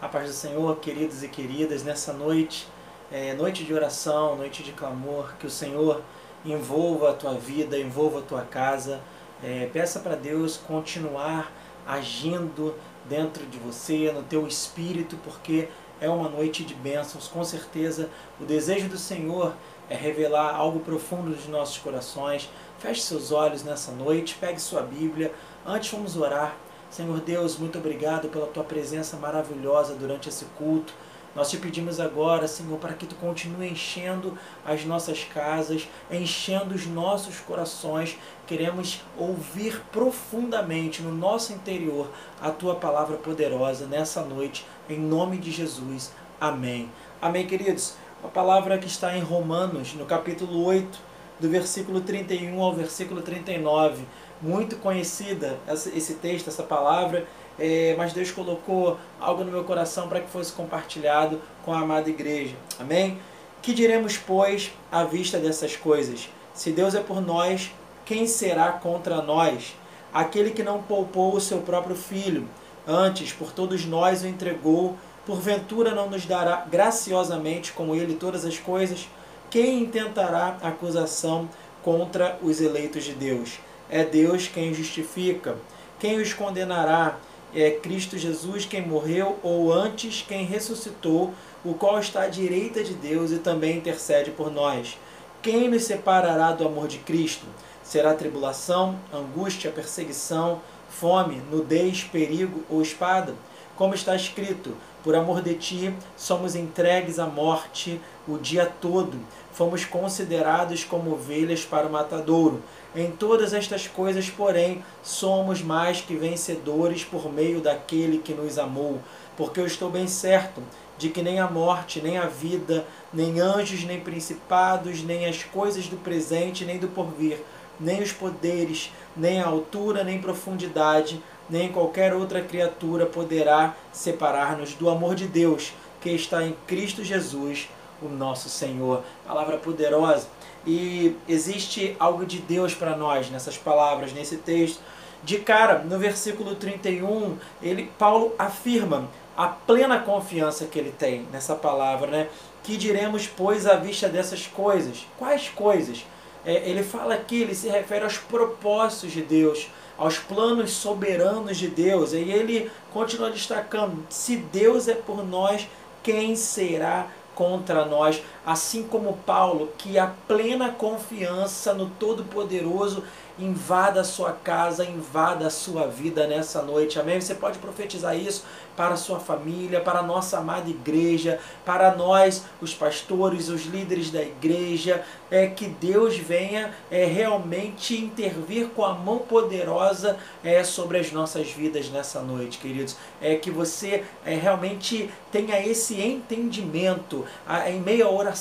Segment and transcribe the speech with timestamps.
[0.00, 2.66] A paz do Senhor, queridos e queridas, nessa noite,
[3.12, 6.00] é, noite de oração, noite de clamor, que o Senhor
[6.42, 8.98] envolva a tua vida, envolva a tua casa.
[9.44, 11.52] É, peça para Deus continuar
[11.86, 12.74] agindo
[13.10, 15.68] dentro de você, no teu espírito, porque
[16.00, 17.28] é uma noite de bênçãos.
[17.28, 18.08] Com certeza,
[18.40, 19.52] o desejo do Senhor
[19.90, 22.48] é revelar algo profundo dos nossos corações.
[22.78, 25.30] Feche seus olhos nessa noite, pegue sua Bíblia.
[25.66, 26.56] Antes vamos orar.
[26.90, 30.92] Senhor Deus, muito obrigado pela tua presença maravilhosa durante esse culto.
[31.36, 36.86] Nós te pedimos agora, Senhor, para que tu continue enchendo as nossas casas, enchendo os
[36.86, 38.18] nossos corações.
[38.44, 42.10] Queremos ouvir profundamente no nosso interior
[42.42, 46.12] a tua palavra poderosa nessa noite, em nome de Jesus.
[46.40, 46.90] Amém.
[47.22, 47.94] Amém, queridos.
[48.24, 50.98] A palavra que está em Romanos, no capítulo 8,
[51.38, 54.04] do versículo 31 ao versículo 39
[54.40, 55.58] muito conhecida
[55.94, 57.26] esse texto, essa palavra,
[57.58, 62.08] é, mas Deus colocou algo no meu coração para que fosse compartilhado com a amada
[62.08, 62.54] igreja.
[62.78, 63.18] Amém?
[63.60, 66.28] Que diremos, pois, à vista dessas coisas?
[66.54, 67.70] Se Deus é por nós,
[68.06, 69.76] quem será contra nós?
[70.12, 72.48] Aquele que não poupou o seu próprio filho,
[72.86, 78.58] antes por todos nós o entregou, porventura não nos dará graciosamente com ele todas as
[78.58, 79.06] coisas?
[79.50, 81.48] Quem intentará acusação
[81.82, 83.58] contra os eleitos de Deus?
[83.90, 85.56] É Deus quem justifica.
[85.98, 87.18] Quem os condenará?
[87.54, 92.94] É Cristo Jesus quem morreu, ou antes quem ressuscitou, o qual está à direita de
[92.94, 94.96] Deus e também intercede por nós.
[95.42, 97.44] Quem nos separará do amor de Cristo?
[97.82, 103.34] Será tribulação, angústia, perseguição, fome, nudez, perigo ou espada?
[103.74, 109.18] Como está escrito: Por amor de ti somos entregues à morte o dia todo,
[109.52, 112.62] fomos considerados como ovelhas para o matadouro.
[112.94, 118.98] Em todas estas coisas, porém, somos mais que vencedores por meio daquele que nos amou,
[119.36, 120.60] porque eu estou bem certo
[120.98, 125.86] de que nem a morte, nem a vida, nem anjos, nem principados, nem as coisas
[125.86, 127.38] do presente, nem do porvir,
[127.78, 134.90] nem os poderes, nem a altura, nem profundidade, nem qualquer outra criatura poderá separar-nos do
[134.90, 137.68] amor de Deus que está em Cristo Jesus,
[138.02, 139.04] o nosso Senhor.
[139.26, 140.26] Palavra poderosa
[140.66, 144.80] e existe algo de Deus para nós nessas palavras, nesse texto.
[145.22, 151.54] De cara, no versículo 31, ele, Paulo afirma a plena confiança que ele tem nessa
[151.54, 152.28] palavra, né?
[152.62, 155.06] Que diremos, pois, à vista dessas coisas?
[155.18, 156.04] Quais coisas?
[156.44, 159.68] É, ele fala aqui, ele se refere aos propósitos de Deus,
[159.98, 162.12] aos planos soberanos de Deus.
[162.12, 165.68] E ele continua destacando: se Deus é por nós,
[166.02, 173.02] quem será contra nós, assim como Paulo, que a plena confiança no Todo-Poderoso
[173.38, 177.00] invada a sua casa, invada a sua vida nessa noite.
[177.00, 177.20] Amém?
[177.20, 178.44] Você pode profetizar isso
[178.76, 184.10] para a sua família, para a nossa amada igreja, para nós, os pastores, os líderes
[184.10, 190.98] da igreja, é que Deus venha é, realmente intervir com a mão poderosa é, sobre
[190.98, 192.96] as nossas vidas nessa noite, queridos.
[193.20, 198.39] É que você é, realmente tenha esse entendimento, a, em meio à oração,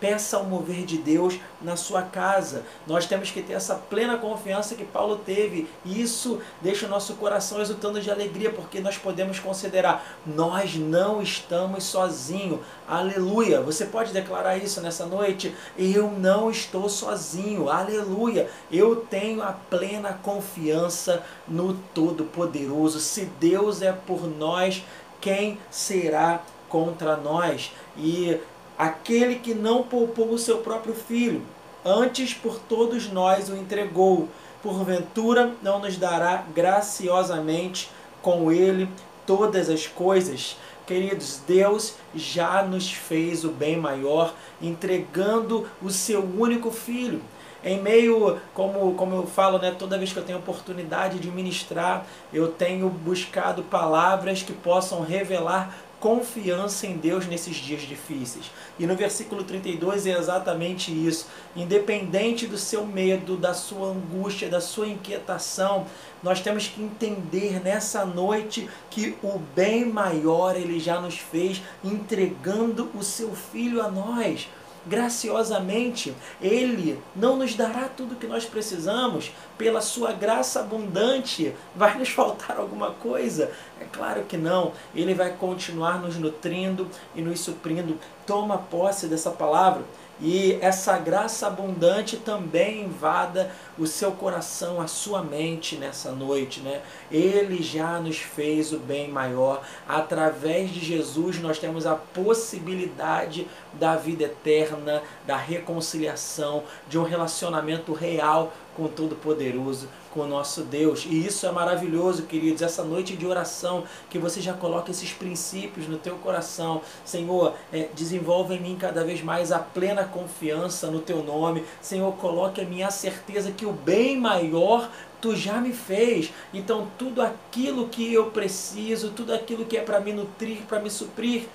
[0.00, 2.62] peça o mover de Deus na sua casa.
[2.86, 7.14] Nós temos que ter essa plena confiança que Paulo teve, e isso deixa o nosso
[7.14, 12.60] coração exultando de alegria, porque nós podemos considerar, nós não estamos sozinhos.
[12.86, 13.60] Aleluia.
[13.60, 15.54] Você pode declarar isso nessa noite?
[15.76, 17.68] Eu não estou sozinho.
[17.68, 18.50] Aleluia.
[18.70, 23.00] Eu tenho a plena confiança no Todo-Poderoso.
[23.00, 24.82] Se Deus é por nós,
[25.20, 27.72] quem será contra nós?
[27.96, 28.38] E
[28.78, 31.42] aquele que não poupou o seu próprio filho,
[31.84, 34.28] antes por todos nós o entregou,
[34.62, 37.90] porventura não nos dará graciosamente
[38.22, 38.88] com ele
[39.26, 46.70] todas as coisas, queridos, Deus já nos fez o bem maior, entregando o seu único
[46.70, 47.20] filho.
[47.62, 52.04] Em meio, como, como eu falo, né, toda vez que eu tenho oportunidade de ministrar,
[52.30, 55.74] eu tenho buscado palavras que possam revelar
[56.04, 58.50] confiança em Deus nesses dias difíceis.
[58.78, 61.26] E no versículo 32 é exatamente isso.
[61.56, 65.86] Independente do seu medo, da sua angústia, da sua inquietação,
[66.22, 72.90] nós temos que entender nessa noite que o bem maior ele já nos fez entregando
[72.94, 74.46] o seu filho a nós
[74.86, 81.96] graciosamente, Ele não nos dará tudo o que nós precisamos, pela Sua graça abundante, vai
[81.98, 83.50] nos faltar alguma coisa?
[83.80, 87.98] É claro que não, Ele vai continuar nos nutrindo e nos suprindo.
[88.26, 89.84] Toma posse dessa palavra.
[90.26, 96.80] E essa graça abundante também invada o seu coração, a sua mente nessa noite, né?
[97.12, 99.62] Ele já nos fez o bem maior.
[99.86, 107.92] Através de Jesus nós temos a possibilidade da vida eterna, da reconciliação, de um relacionamento
[107.92, 111.06] real com o Todo-Poderoso, com o nosso Deus.
[111.08, 115.88] E isso é maravilhoso, queridos, essa noite de oração, que você já coloca esses princípios
[115.88, 116.82] no teu coração.
[117.04, 121.64] Senhor, é, desenvolve em mim cada vez mais a plena confiança no teu nome.
[121.80, 124.90] Senhor, coloque a minha certeza que o bem maior
[125.20, 126.32] tu já me fez.
[126.52, 130.90] Então, tudo aquilo que eu preciso, tudo aquilo que é para me nutrir, para me
[130.90, 131.48] suprir,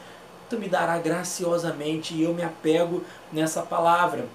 [0.49, 4.25] tu me dará graciosamente e eu me apego nessa palavra.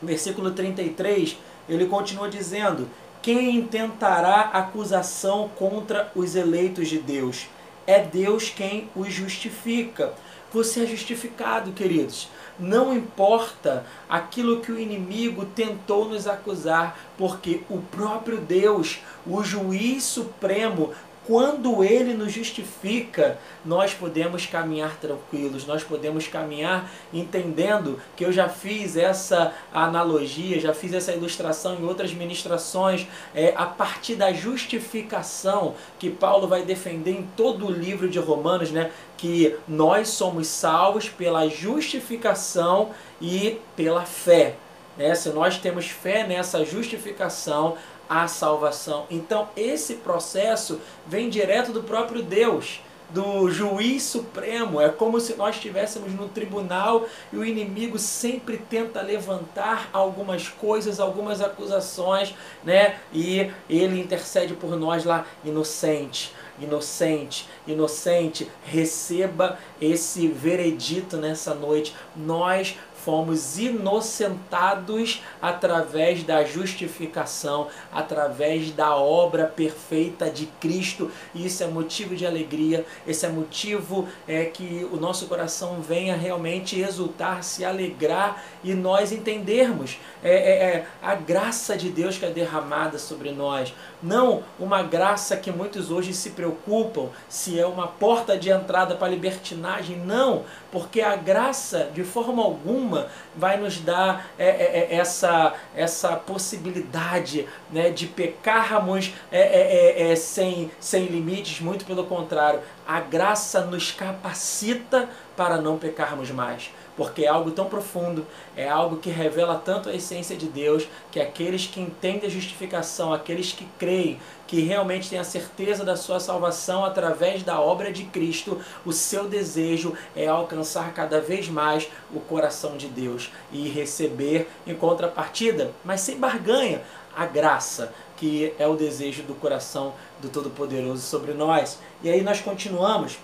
[0.00, 1.36] Versículo 33,
[1.68, 2.88] ele continua dizendo:
[3.20, 7.46] quem intentará acusação contra os eleitos de Deus?
[7.86, 10.14] É Deus quem os justifica.
[10.52, 12.28] Você é justificado, queridos.
[12.58, 20.04] Não importa aquilo que o inimigo tentou nos acusar, porque o próprio Deus, o juiz
[20.04, 20.92] supremo,
[21.28, 28.48] quando Ele nos justifica, nós podemos caminhar tranquilos, nós podemos caminhar entendendo que eu já
[28.48, 35.74] fiz essa analogia, já fiz essa ilustração em outras ministrações, é, a partir da justificação
[35.98, 38.90] que Paulo vai defender em todo o livro de Romanos, né?
[39.18, 44.54] que nós somos salvos pela justificação e pela fé.
[44.96, 45.14] Né?
[45.14, 47.76] Se nós temos fé nessa justificação,
[48.08, 49.06] a salvação.
[49.10, 54.80] Então, esse processo vem direto do próprio Deus, do juiz supremo.
[54.80, 61.00] É como se nós estivéssemos no tribunal e o inimigo sempre tenta levantar algumas coisas,
[61.00, 62.96] algumas acusações, né?
[63.12, 71.94] E ele intercede por nós lá, inocente inocente, inocente, receba esse veredito nessa noite.
[72.16, 81.10] Nós fomos inocentados através da justificação, através da obra perfeita de Cristo.
[81.34, 86.16] E isso é motivo de alegria, esse é motivo é, que o nosso coração venha
[86.16, 92.24] realmente exultar, se alegrar e nós entendermos é, é, é a graça de Deus que
[92.24, 93.72] é derramada sobre nós.
[94.02, 99.06] Não uma graça que muitos hoje se preocupam se é uma porta de entrada para
[99.06, 99.96] a libertinagem.
[99.98, 102.87] Não, porque a graça, de forma alguma,
[103.36, 110.16] vai nos dar é, é, é, essa, essa possibilidade né, de pecarmos é, é, é,
[110.16, 112.60] sem, sem limites, muito pelo contrário.
[112.86, 118.96] A graça nos capacita para não pecarmos mais porque é algo tão profundo, é algo
[118.96, 123.64] que revela tanto a essência de Deus, que aqueles que entendem a justificação, aqueles que
[123.78, 124.18] creem,
[124.48, 129.28] que realmente têm a certeza da sua salvação através da obra de Cristo, o seu
[129.28, 136.00] desejo é alcançar cada vez mais o coração de Deus e receber em contrapartida, mas
[136.00, 136.82] sem barganha,
[137.14, 141.78] a graça, que é o desejo do coração do Todo-Poderoso sobre nós.
[142.02, 143.18] E aí nós continuamos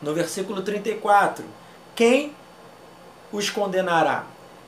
[0.00, 1.44] no versículo 34.
[1.94, 2.34] Quem
[3.32, 4.26] os condenará?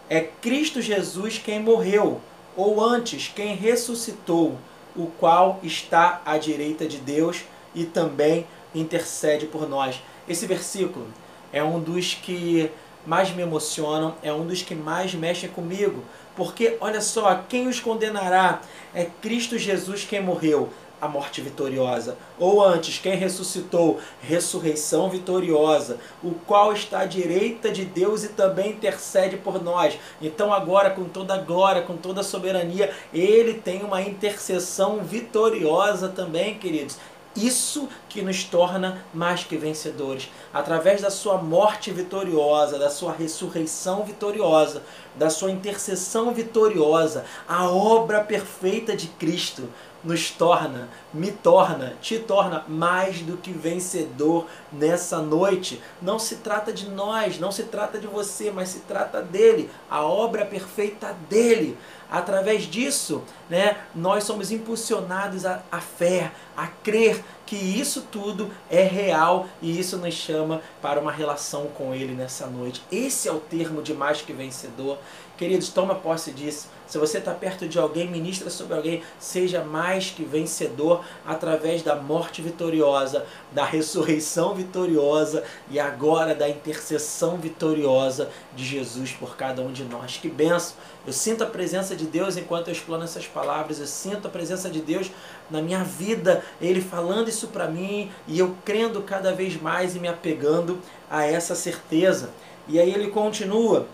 [0.08, 2.20] É Cristo Jesus quem morreu,
[2.56, 4.58] ou antes, quem ressuscitou,
[4.94, 7.44] o qual está à direita de Deus
[7.74, 10.02] e também intercede por nós.
[10.28, 11.06] Esse versículo
[11.52, 12.70] é um dos que
[13.06, 16.04] mais me emocionam, é um dos que mais mexe comigo,
[16.36, 18.60] porque olha só, quem os condenará?
[18.94, 20.70] É Cristo Jesus quem morreu
[21.02, 22.16] a morte vitoriosa.
[22.38, 23.98] Ou antes, quem ressuscitou?
[24.22, 29.98] Ressurreição vitoriosa, o qual está à direita de Deus e também intercede por nós.
[30.20, 36.08] Então, agora, com toda a glória, com toda a soberania, ele tem uma intercessão vitoriosa
[36.08, 36.96] também, queridos.
[37.34, 40.28] Isso que nos torna mais que vencedores.
[40.52, 44.82] Através da sua morte vitoriosa, da sua ressurreição vitoriosa,
[45.16, 49.66] da sua intercessão vitoriosa, a obra perfeita de Cristo
[50.04, 55.80] nos torna, me torna, te torna mais do que vencedor nessa noite.
[56.00, 60.02] Não se trata de nós, não se trata de você, mas se trata dele, a
[60.02, 61.78] obra perfeita dele.
[62.10, 69.46] Através disso, né, nós somos impulsionados à, fé, a crer que isso tudo é real
[69.60, 72.80] e isso nos chama para uma relação com Ele nessa noite.
[72.90, 74.96] Esse é o termo de mais que vencedor.
[75.36, 76.68] Queridos, toma posse disso.
[76.86, 81.96] Se você está perto de alguém, ministra sobre alguém, seja mais que vencedor através da
[81.96, 89.72] morte vitoriosa, da ressurreição vitoriosa e agora da intercessão vitoriosa de Jesus por cada um
[89.72, 90.16] de nós.
[90.16, 90.76] Que benção!
[91.04, 94.70] Eu sinto a presença de Deus enquanto eu explano essas palavras, eu sinto a presença
[94.70, 95.10] de Deus
[95.52, 100.00] na minha vida, Ele falando isso para mim e eu crendo cada vez mais e
[100.00, 100.80] me apegando
[101.10, 102.30] a essa certeza.
[102.66, 103.86] E aí ele continua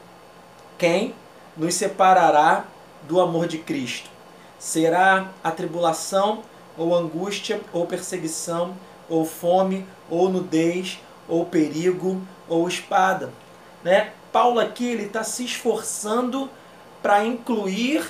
[0.78, 1.14] Quem
[1.56, 2.64] nos separará
[3.08, 4.08] do amor de Cristo?
[4.58, 6.42] Será a tribulação,
[6.76, 8.76] ou angústia, ou perseguição,
[9.08, 13.32] ou fome, ou nudez, ou perigo, ou espada?
[13.82, 14.12] Né?
[14.32, 16.48] Paulo aqui ele está se esforçando
[17.02, 18.04] para incluir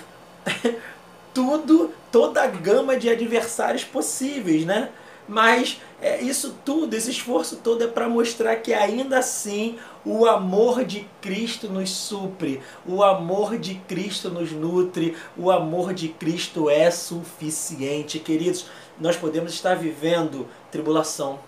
[1.38, 4.90] tudo, toda a gama de adversários possíveis, né?
[5.28, 10.84] Mas é, isso tudo, esse esforço todo é para mostrar que ainda assim o amor
[10.84, 16.90] de Cristo nos supre, o amor de Cristo nos nutre, o amor de Cristo é
[16.90, 18.18] suficiente.
[18.18, 18.66] Queridos,
[18.98, 21.38] nós podemos estar vivendo tribulação,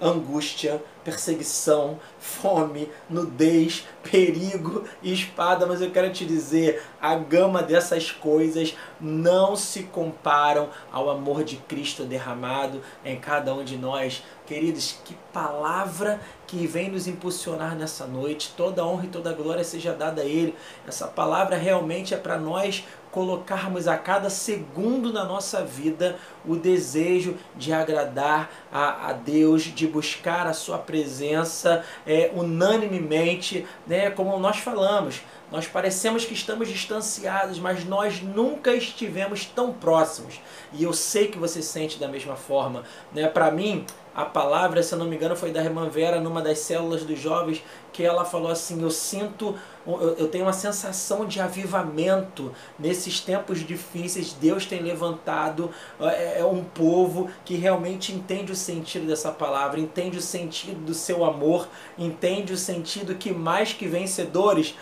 [0.00, 8.10] angústia, perseguição, fome, nudez, perigo e espada, mas eu quero te dizer, a gama dessas
[8.10, 14.22] coisas não se comparam ao amor de Cristo derramado em cada um de nós.
[14.46, 18.52] Queridos, que palavra que vem nos impulsionar nessa noite.
[18.56, 20.54] Toda honra e toda glória seja dada a Ele.
[20.86, 27.36] Essa palavra realmente é para nós colocarmos a cada segundo na nossa vida o desejo
[27.56, 34.58] de agradar a, a Deus, de buscar a Sua presença é, unanimemente, né, como nós
[34.58, 35.22] falamos.
[35.50, 40.40] Nós parecemos que estamos distanciados, mas nós nunca estivemos tão próximos.
[40.72, 42.84] E eu sei que você sente da mesma forma.
[43.12, 43.26] Né?
[43.26, 46.58] Para mim, a palavra, se eu não me engano, foi da irmã Vera numa das
[46.58, 47.62] células dos jovens,
[47.92, 49.54] que ela falou assim: Eu sinto,
[49.86, 54.32] eu tenho uma sensação de avivamento nesses tempos difíceis.
[54.32, 60.18] Deus tem levantado é, é um povo que realmente entende o sentido dessa palavra, entende
[60.18, 64.74] o sentido do seu amor, entende o sentido que mais que vencedores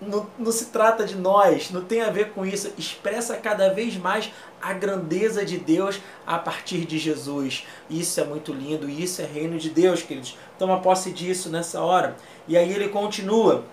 [0.00, 2.72] não, não, se trata de nós, não tem a ver com isso.
[2.78, 7.66] Expressa cada vez mais a grandeza de Deus a partir de Jesus.
[7.90, 10.36] Isso é muito lindo, isso é reino de Deus, queridos.
[10.58, 12.16] Toma posse disso nessa hora.
[12.46, 13.64] E aí ele continua,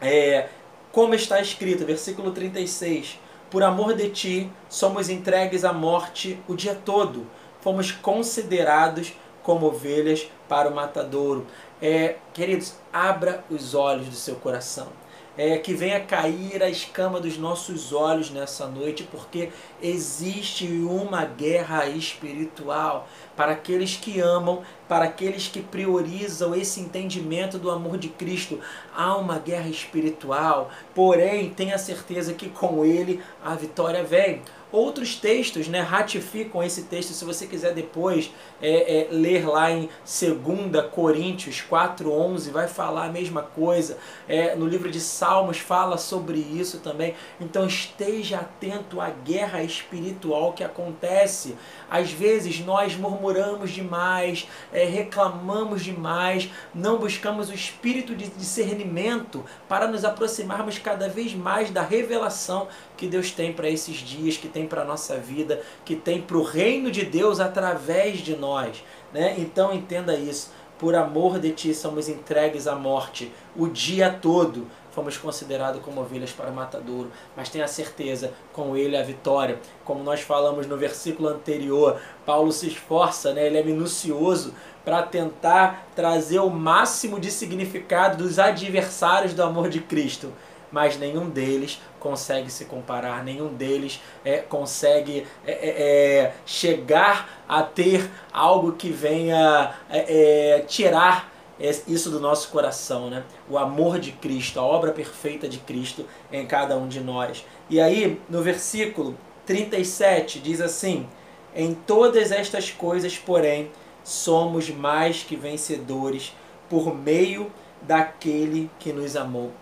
[0.00, 0.48] é,
[0.92, 3.18] como está escrito, versículo 36.
[3.50, 7.26] Por amor de ti, somos entregues à morte o dia todo.
[7.60, 11.46] Fomos considerados como ovelhas para o matadouro.
[11.82, 14.88] É, queridos, abra os olhos do seu coração
[15.36, 19.50] é, que venha cair a escama dos nossos olhos nessa noite, porque
[19.82, 27.70] existe uma guerra espiritual para aqueles que amam, para aqueles que priorizam esse entendimento do
[27.70, 28.60] amor de Cristo.
[28.94, 34.42] Há uma guerra espiritual, porém, tenha certeza que com ele a vitória vem.
[34.72, 39.88] Outros textos né, ratificam esse texto, se você quiser depois é, é, ler lá em
[40.04, 43.96] 2 Coríntios 4,11, vai falar a mesma coisa.
[44.28, 47.14] É, no livro de Salmos fala sobre isso também.
[47.40, 51.56] Então esteja atento à guerra espiritual que acontece.
[51.88, 59.86] Às vezes nós murmuramos demais, é, reclamamos demais, não buscamos o espírito de discernimento para
[59.86, 64.66] nos aproximarmos cada vez mais da revelação que Deus tem para esses dias, que tem
[64.66, 68.82] para a nossa vida, que tem para o reino de Deus através de nós.
[69.12, 69.34] Né?
[69.38, 70.50] Então entenda isso.
[70.78, 74.66] Por amor de ti somos entregues à morte o dia todo.
[74.90, 79.58] Fomos considerados como ovelhas para o matadouro, mas tenha certeza, com ele a vitória.
[79.84, 83.46] Como nós falamos no versículo anterior, Paulo se esforça, né?
[83.46, 84.54] ele é minucioso
[84.86, 90.32] para tentar trazer o máximo de significado dos adversários do amor de Cristo
[90.70, 97.62] mas nenhum deles consegue se comparar, nenhum deles é, consegue é, é, é chegar a
[97.62, 103.24] ter algo que venha é, é, tirar isso do nosso coração, né?
[103.48, 107.46] O amor de Cristo, a obra perfeita de Cristo em cada um de nós.
[107.70, 111.08] E aí, no versículo 37, diz assim:
[111.54, 113.70] Em todas estas coisas, porém,
[114.04, 116.34] somos mais que vencedores
[116.68, 117.50] por meio
[117.82, 119.52] daquele que nos amou.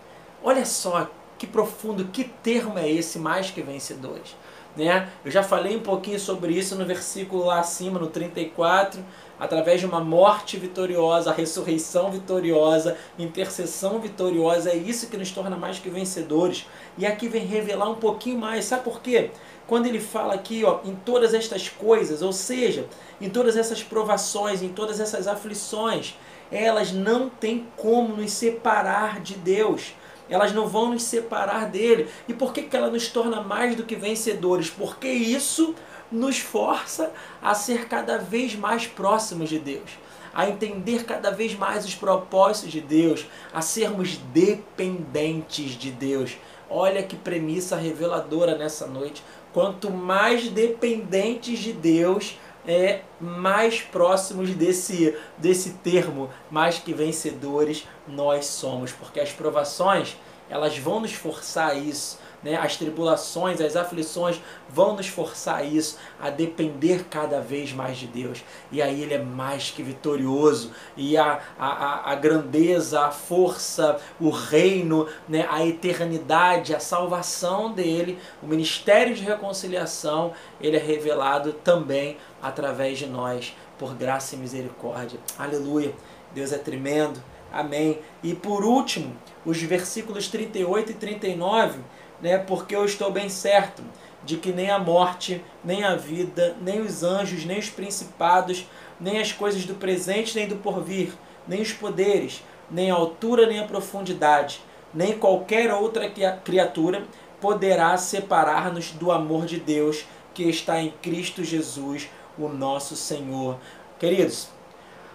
[0.46, 4.36] Olha só que profundo, que termo é esse, mais que vencedores.
[4.76, 5.08] Né?
[5.24, 9.02] Eu já falei um pouquinho sobre isso no versículo lá acima, no 34,
[9.40, 15.78] através de uma morte vitoriosa, ressurreição vitoriosa, intercessão vitoriosa, é isso que nos torna mais
[15.78, 16.66] que vencedores.
[16.98, 19.30] E aqui vem revelar um pouquinho mais, sabe por quê?
[19.66, 22.86] Quando ele fala aqui, ó, em todas estas coisas, ou seja,
[23.18, 26.14] em todas essas provações, em todas essas aflições,
[26.52, 29.94] elas não têm como nos separar de Deus
[30.28, 32.08] elas não vão nos separar dele.
[32.28, 34.70] E por que, que ela nos torna mais do que vencedores?
[34.70, 35.74] Porque isso
[36.10, 37.12] nos força
[37.42, 39.90] a ser cada vez mais próximos de Deus,
[40.32, 46.36] a entender cada vez mais os propósitos de Deus, a sermos dependentes de Deus.
[46.68, 49.22] Olha que premissa reveladora nessa noite.
[49.52, 58.46] Quanto mais dependentes de Deus, é, mais próximos desse, desse termo, mais que vencedores nós
[58.46, 60.16] somos, porque as provações
[60.48, 62.18] elas vão nos forçar a isso.
[62.44, 62.56] Né?
[62.56, 68.06] As tribulações, as aflições vão nos forçar a isso, a depender cada vez mais de
[68.06, 68.44] Deus.
[68.70, 70.70] E aí Ele é mais que vitorioso.
[70.94, 75.46] E a, a, a grandeza, a força, o reino, né?
[75.50, 83.06] a eternidade, a salvação dele, o ministério de reconciliação, ele é revelado também através de
[83.06, 85.18] nós, por graça e misericórdia.
[85.38, 85.94] Aleluia.
[86.34, 87.22] Deus é tremendo.
[87.50, 88.00] Amém.
[88.22, 91.78] E por último, os versículos 38 e 39
[92.24, 92.38] né?
[92.38, 93.84] Porque eu estou bem certo
[94.24, 98.66] de que nem a morte, nem a vida, nem os anjos, nem os principados,
[98.98, 101.12] nem as coisas do presente, nem do porvir,
[101.46, 104.62] nem os poderes, nem a altura, nem a profundidade,
[104.94, 106.10] nem qualquer outra
[106.42, 107.04] criatura
[107.42, 113.58] poderá separar-nos do amor de Deus que está em Cristo Jesus, o nosso Senhor.
[113.98, 114.48] Queridos,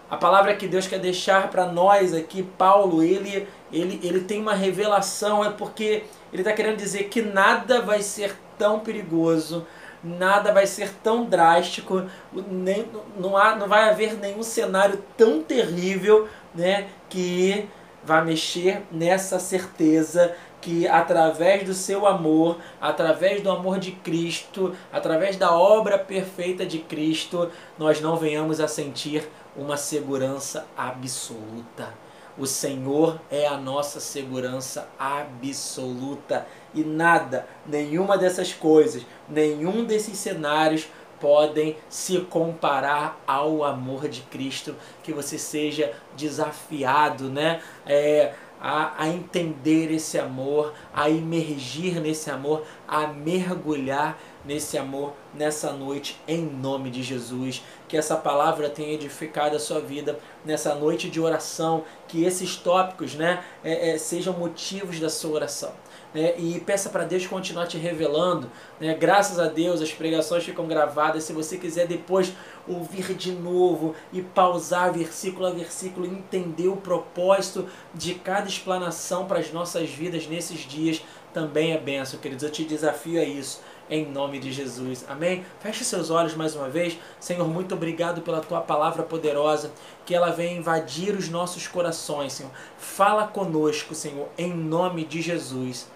[0.10, 4.56] a palavra que Deus quer deixar para nós aqui, Paulo, ele, ele, ele tem uma
[4.56, 9.68] revelação, é porque ele está querendo dizer que nada vai ser tão perigoso,
[10.04, 12.04] nada vai ser tão drástico,
[12.50, 12.88] nem,
[13.18, 17.68] não, há, não vai haver nenhum cenário tão terrível né, que
[18.04, 25.38] vai mexer nessa certeza que através do seu amor, através do amor de Cristo, através
[25.38, 29.28] da obra perfeita de Cristo, nós não venhamos a sentir
[29.60, 31.94] uma segurança absoluta.
[32.38, 40.88] O Senhor é a nossa segurança absoluta e nada, nenhuma dessas coisas, nenhum desses cenários
[41.20, 44.74] podem se comparar ao amor de Cristo.
[45.04, 47.62] Que você seja desafiado, né?
[47.86, 55.72] É, a, a entender esse amor, a imergir nesse amor, a mergulhar nesse amor nessa
[55.72, 57.64] noite, em nome de Jesus.
[57.88, 63.16] Que essa palavra tenha edificado a sua vida nessa noite de oração, que esses tópicos
[63.16, 65.72] né, é, é, sejam motivos da sua oração.
[66.12, 68.50] Né, e peça para Deus continuar te revelando.
[68.80, 71.24] Né, graças a Deus, as pregações ficam gravadas.
[71.24, 72.34] Se você quiser depois
[72.68, 79.40] ouvir de novo e pausar versículo a versículo, entender o propósito de cada explanação para
[79.40, 82.44] as nossas vidas nesses dias, também é benção, queridos.
[82.44, 85.04] Eu te desafio a isso em nome de Jesus.
[85.08, 85.44] Amém?
[85.60, 86.98] Feche seus olhos mais uma vez.
[87.20, 89.72] Senhor, muito obrigado pela tua palavra poderosa,
[90.06, 92.52] que ela venha invadir os nossos corações, Senhor.
[92.78, 95.88] Fala conosco, Senhor, em nome de Jesus.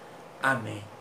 [0.42, 0.93] Amém.